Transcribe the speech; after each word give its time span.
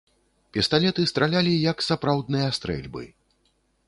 Пісталеты 0.55 1.03
стралялі, 1.11 1.53
як 1.71 1.85
сапраўдныя 1.89 2.47
стрэльбы. 2.59 3.03